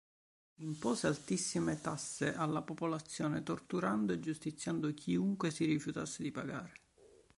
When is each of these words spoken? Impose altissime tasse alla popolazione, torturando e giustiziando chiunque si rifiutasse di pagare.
Impose 0.61 1.05
altissime 1.05 1.79
tasse 1.79 2.33
alla 2.33 2.63
popolazione, 2.63 3.43
torturando 3.43 4.13
e 4.13 4.19
giustiziando 4.19 4.91
chiunque 4.95 5.51
si 5.51 5.63
rifiutasse 5.65 6.23
di 6.23 6.31
pagare. 6.31 6.73